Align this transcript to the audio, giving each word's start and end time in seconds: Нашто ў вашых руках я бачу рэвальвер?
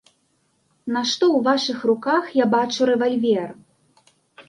Нашто 0.95 1.23
ў 1.35 1.37
вашых 1.49 1.85
руках 1.91 2.23
я 2.43 2.51
бачу 2.57 2.91
рэвальвер? 2.95 3.49